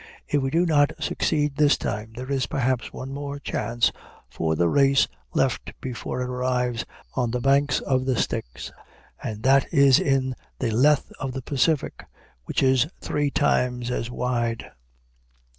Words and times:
If 0.27 0.41
we 0.41 0.49
do 0.49 0.65
not 0.65 0.93
succeed 0.99 1.57
this 1.57 1.77
time, 1.77 2.13
there 2.15 2.31
is 2.31 2.47
perhaps 2.47 2.91
one 2.91 3.13
more 3.13 3.37
chance 3.37 3.91
for 4.31 4.55
the 4.55 4.67
race 4.67 5.07
left 5.35 5.79
before 5.79 6.23
it 6.23 6.27
arrives 6.27 6.85
on 7.13 7.29
the 7.29 7.39
banks 7.39 7.81
of 7.81 8.05
the 8.05 8.15
Styx; 8.15 8.71
and 9.21 9.43
that 9.43 9.71
is 9.71 9.99
in 9.99 10.33
the 10.57 10.71
Lethe 10.71 11.11
of 11.19 11.33
the 11.33 11.43
Pacific, 11.43 12.03
which 12.45 12.63
is 12.63 12.87
three 12.99 13.29
times 13.29 13.91
as 13.91 14.09
wide. 14.09 14.71